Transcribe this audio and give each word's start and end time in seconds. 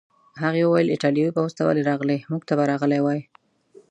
هغې 0.43 0.61
وویل: 0.65 0.91
ایټالوي 0.93 1.31
پوځ 1.37 1.51
ته 1.57 1.61
ولې 1.67 1.83
راغلې؟ 1.89 2.17
موږ 2.31 2.41
ته 2.47 2.53
به 2.57 2.63
راغلی 2.71 2.99
وای. 3.01 3.21